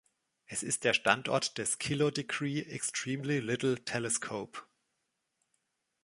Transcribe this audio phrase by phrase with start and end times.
[0.47, 4.61] Es ist der Standort des Kilodegree Extremely Little Telescope.